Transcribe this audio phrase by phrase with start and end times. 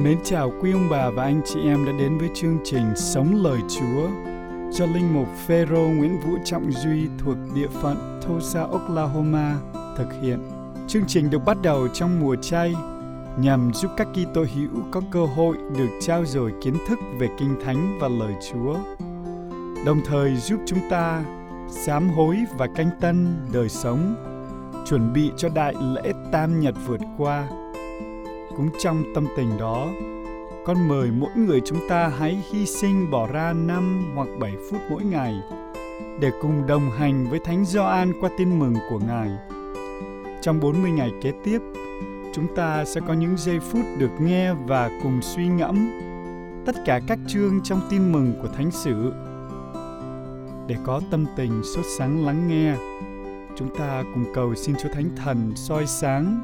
[0.00, 3.42] Mến chào quý ông bà và anh chị em đã đến với chương trình Sống
[3.44, 4.08] Lời Chúa
[4.70, 9.56] do Linh Mục Phêrô Nguyễn Vũ Trọng Duy thuộc địa phận Tulsa, Oklahoma
[9.96, 10.38] thực hiện.
[10.88, 12.74] Chương trình được bắt đầu trong mùa chay
[13.38, 17.54] nhằm giúp các Kitô hữu có cơ hội được trao dồi kiến thức về Kinh
[17.64, 18.76] Thánh và lời Chúa,
[19.86, 21.24] đồng thời giúp chúng ta
[21.70, 24.14] sám hối và canh tân đời sống,
[24.86, 27.48] chuẩn bị cho đại lễ Tam Nhật vượt qua–
[28.56, 29.88] cũng trong tâm tình đó,
[30.64, 34.80] con mời mỗi người chúng ta hãy hy sinh bỏ ra 5 hoặc 7 phút
[34.90, 35.34] mỗi ngày
[36.20, 39.30] để cùng đồng hành với Thánh Gioan qua tin mừng của Ngài.
[40.42, 41.58] Trong 40 ngày kế tiếp,
[42.34, 45.90] chúng ta sẽ có những giây phút được nghe và cùng suy ngẫm
[46.66, 49.12] tất cả các chương trong tin mừng của Thánh sử.
[50.66, 52.74] Để có tâm tình sốt sáng lắng nghe,
[53.56, 56.40] chúng ta cùng cầu xin Chúa Thánh Thần soi sáng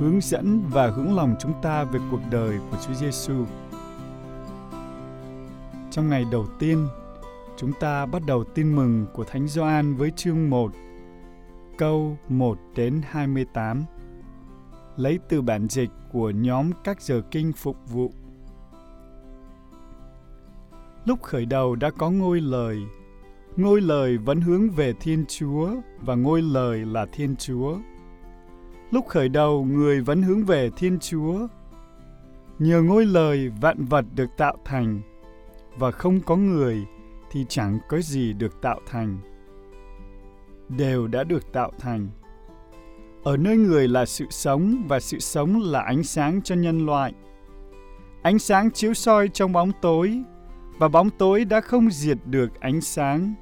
[0.00, 3.44] hướng dẫn và hướng lòng chúng ta về cuộc đời của Chúa Giêsu.
[5.90, 6.88] Trong ngày đầu tiên,
[7.56, 10.72] chúng ta bắt đầu tin mừng của Thánh Gioan với chương 1,
[11.78, 13.84] câu 1 đến 28.
[14.96, 18.12] Lấy từ bản dịch của nhóm các giờ kinh phục vụ.
[21.04, 22.78] Lúc khởi đầu đã có ngôi lời,
[23.56, 25.70] ngôi lời vẫn hướng về Thiên Chúa
[26.00, 27.78] và ngôi lời là Thiên Chúa
[28.90, 31.46] Lúc khởi đầu, người vẫn hướng về Thiên Chúa.
[32.58, 35.00] Nhờ ngôi lời vạn vật được tạo thành,
[35.78, 36.86] và không có người
[37.30, 39.18] thì chẳng có gì được tạo thành.
[40.68, 42.08] Đều đã được tạo thành.
[43.24, 47.12] Ở nơi người là sự sống và sự sống là ánh sáng cho nhân loại.
[48.22, 50.22] Ánh sáng chiếu soi trong bóng tối
[50.78, 53.34] và bóng tối đã không diệt được ánh sáng.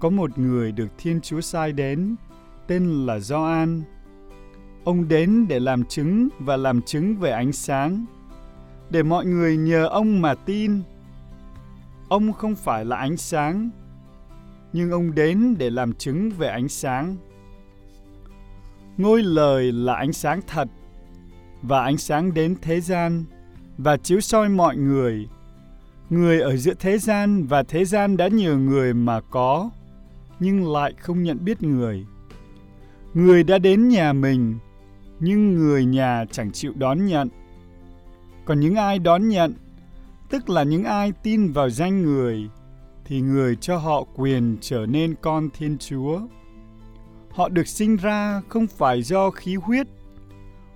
[0.00, 2.16] Có một người được Thiên Chúa sai đến,
[2.66, 3.82] tên là Gioan
[4.84, 8.04] Ông đến để làm chứng và làm chứng về ánh sáng,
[8.90, 10.82] để mọi người nhờ ông mà tin.
[12.08, 13.70] Ông không phải là ánh sáng,
[14.72, 17.16] nhưng ông đến để làm chứng về ánh sáng.
[18.96, 20.68] Ngôi lời là ánh sáng thật,
[21.62, 23.24] và ánh sáng đến thế gian
[23.78, 25.28] và chiếu soi mọi người.
[26.10, 29.70] Người ở giữa thế gian và thế gian đã nhờ người mà có,
[30.40, 32.06] nhưng lại không nhận biết người.
[33.14, 34.58] Người đã đến nhà mình,
[35.20, 37.28] nhưng người nhà chẳng chịu đón nhận.
[38.44, 39.54] Còn những ai đón nhận,
[40.30, 42.48] tức là những ai tin vào danh người,
[43.04, 46.20] thì người cho họ quyền trở nên con Thiên Chúa.
[47.30, 49.86] Họ được sinh ra không phải do khí huyết,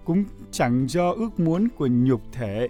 [0.05, 2.69] cũng chẳng do ước muốn của nhục thể,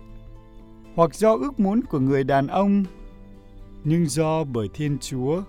[0.94, 2.84] hoặc do ước muốn của người đàn ông,
[3.84, 5.43] nhưng do bởi Thiên Chúa.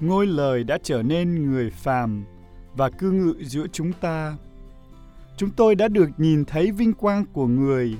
[0.00, 2.24] Ngôi lời đã trở nên người phàm
[2.76, 4.36] và cư ngự giữa chúng ta
[5.40, 7.96] chúng tôi đã được nhìn thấy vinh quang của người,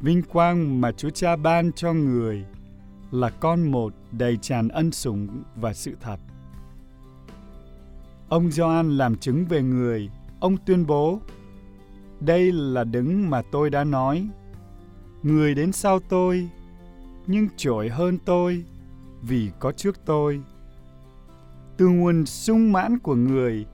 [0.00, 2.44] vinh quang mà Chúa Cha ban cho người
[3.10, 6.16] là con một đầy tràn ân sủng và sự thật.
[8.28, 10.10] Ông Gioan làm chứng về người,
[10.40, 11.20] ông tuyên bố:
[12.20, 14.28] Đây là đứng mà tôi đã nói.
[15.22, 16.48] Người đến sau tôi,
[17.26, 18.64] nhưng trội hơn tôi
[19.22, 20.40] vì có trước tôi.
[21.76, 23.66] Từ nguồn sung mãn của người,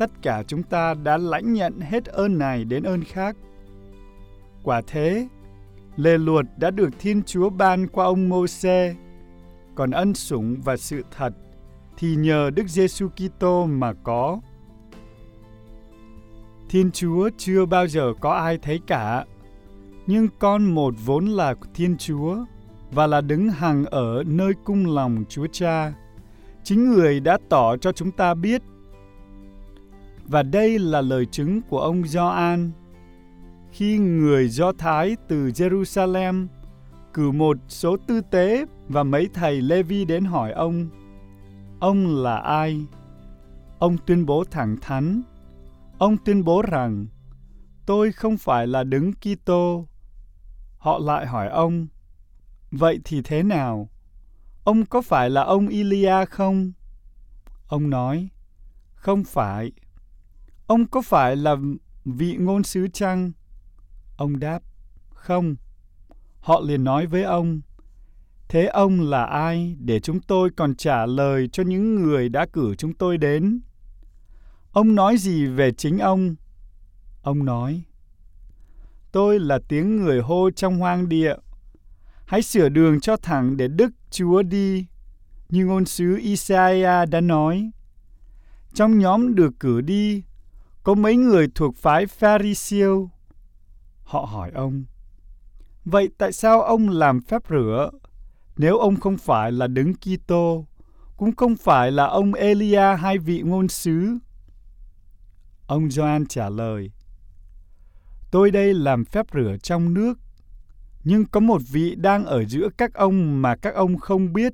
[0.00, 3.36] tất cả chúng ta đã lãnh nhận hết ơn này đến ơn khác.
[4.62, 5.28] Quả thế,
[5.96, 8.94] lề luật đã được Thiên Chúa ban qua ông Môse,
[9.74, 11.32] còn ân sủng và sự thật
[11.96, 14.40] thì nhờ Đức Giêsu Kitô mà có.
[16.68, 19.24] Thiên Chúa chưa bao giờ có ai thấy cả,
[20.06, 22.36] nhưng con một vốn là Thiên Chúa
[22.92, 25.92] và là đứng hàng ở nơi cung lòng Chúa Cha.
[26.64, 28.62] Chính người đã tỏ cho chúng ta biết
[30.30, 32.70] và đây là lời chứng của ông Gioan
[33.72, 36.46] khi người Do Thái từ Jerusalem
[37.14, 40.88] cử một số tư tế và mấy thầy Levi đến hỏi ông,
[41.80, 42.86] ông là ai?
[43.78, 45.22] Ông tuyên bố thẳng thắn,
[45.98, 47.06] ông tuyên bố rằng
[47.86, 49.86] tôi không phải là đứng Kitô.
[50.78, 51.86] Họ lại hỏi ông,
[52.70, 53.88] vậy thì thế nào?
[54.64, 56.72] Ông có phải là ông Ilia không?
[57.68, 58.28] Ông nói,
[58.94, 59.72] không phải.
[60.70, 61.56] Ông có phải là
[62.04, 63.32] vị ngôn sứ chăng?
[64.16, 64.62] Ông đáp,
[65.14, 65.56] không.
[66.40, 67.60] Họ liền nói với ông,
[68.48, 72.74] thế ông là ai để chúng tôi còn trả lời cho những người đã cử
[72.74, 73.60] chúng tôi đến?
[74.72, 76.34] Ông nói gì về chính ông?
[77.22, 77.82] Ông nói,
[79.12, 81.34] tôi là tiếng người hô trong hoang địa.
[82.26, 84.86] Hãy sửa đường cho thẳng để Đức Chúa đi,
[85.48, 87.70] như ngôn sứ Isaiah đã nói.
[88.74, 90.22] Trong nhóm được cử đi
[90.82, 93.10] có mấy người thuộc phái Pharisêu.
[94.04, 94.84] Họ hỏi ông,
[95.84, 97.90] Vậy tại sao ông làm phép rửa?
[98.56, 100.66] Nếu ông không phải là đứng Kitô,
[101.16, 104.16] cũng không phải là ông Elia hay vị ngôn sứ.
[105.66, 106.90] Ông Gioan trả lời,
[108.30, 110.18] Tôi đây làm phép rửa trong nước,
[111.04, 114.52] nhưng có một vị đang ở giữa các ông mà các ông không biết.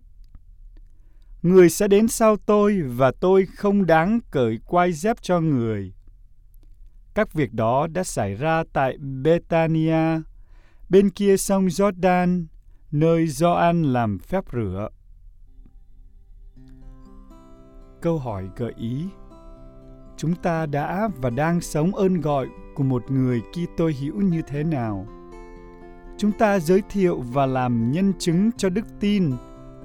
[1.42, 5.92] Người sẽ đến sau tôi và tôi không đáng cởi quai dép cho người.
[7.16, 10.20] Các việc đó đã xảy ra tại Betania,
[10.88, 12.44] bên kia sông Jordan,
[12.92, 14.88] nơi Gioan làm phép rửa.
[18.02, 19.04] Câu hỏi gợi ý
[20.16, 24.64] Chúng ta đã và đang sống ơn gọi của một người Kitô hữu như thế
[24.64, 25.06] nào?
[26.18, 29.32] Chúng ta giới thiệu và làm nhân chứng cho đức tin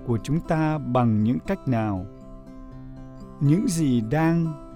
[0.07, 2.06] của chúng ta bằng những cách nào?
[3.39, 4.71] Những gì đang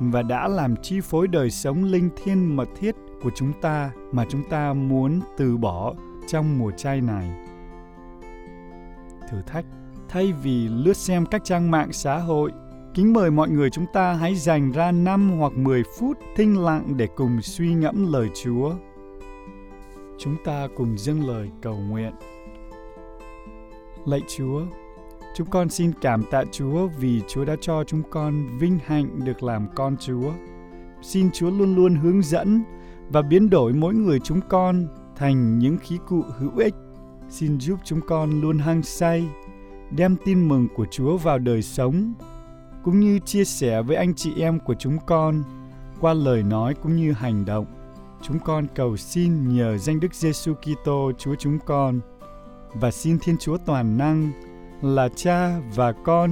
[0.00, 4.24] và đã làm chi phối đời sống linh thiêng mật thiết của chúng ta mà
[4.28, 5.94] chúng ta muốn từ bỏ
[6.26, 7.30] trong mùa chay này.
[9.30, 9.64] Thử thách
[10.08, 12.52] Thay vì lướt xem các trang mạng xã hội,
[12.94, 16.96] kính mời mọi người chúng ta hãy dành ra 5 hoặc 10 phút thinh lặng
[16.96, 18.72] để cùng suy ngẫm lời Chúa.
[20.18, 22.12] Chúng ta cùng dâng lời cầu nguyện.
[24.06, 24.62] Lạy Chúa,
[25.36, 29.42] Chúng con xin cảm tạ Chúa vì Chúa đã cho chúng con vinh hạnh được
[29.42, 30.32] làm con Chúa.
[31.02, 32.62] Xin Chúa luôn luôn hướng dẫn
[33.08, 34.86] và biến đổi mỗi người chúng con
[35.16, 36.74] thành những khí cụ hữu ích.
[37.28, 39.28] Xin giúp chúng con luôn hăng say,
[39.90, 42.14] đem tin mừng của Chúa vào đời sống,
[42.84, 45.42] cũng như chia sẻ với anh chị em của chúng con
[46.00, 47.66] qua lời nói cũng như hành động.
[48.22, 52.00] Chúng con cầu xin nhờ danh Đức Giêsu Kitô Chúa chúng con
[52.74, 54.32] và xin Thiên Chúa toàn năng
[54.82, 56.30] là cha và con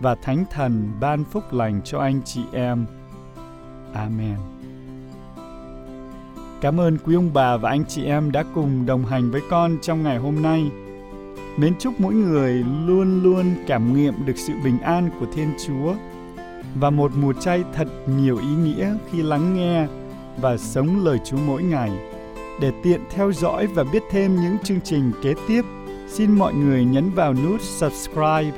[0.00, 2.86] và thánh thần ban phúc lành cho anh chị em.
[3.94, 4.36] Amen.
[6.60, 9.78] Cảm ơn quý ông bà và anh chị em đã cùng đồng hành với con
[9.82, 10.70] trong ngày hôm nay.
[11.56, 15.94] Mến chúc mỗi người luôn luôn cảm nghiệm được sự bình an của Thiên Chúa
[16.74, 19.86] và một mùa chay thật nhiều ý nghĩa khi lắng nghe
[20.40, 21.90] và sống lời Chúa mỗi ngày
[22.60, 25.62] để tiện theo dõi và biết thêm những chương trình kế tiếp
[26.12, 28.52] Xin mọi người nhấn vào nút subscribe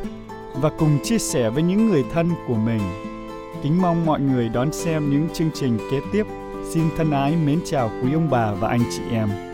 [0.55, 2.81] và cùng chia sẻ với những người thân của mình.
[3.63, 6.27] Kính mong mọi người đón xem những chương trình kế tiếp.
[6.71, 9.54] Xin thân ái mến chào quý ông bà và anh chị em.